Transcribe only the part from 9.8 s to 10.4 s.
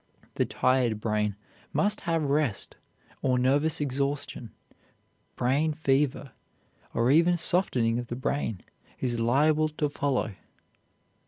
follow.